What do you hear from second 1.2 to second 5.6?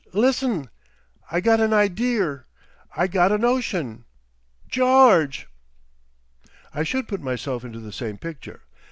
I got an ideer. I got a notion! George!"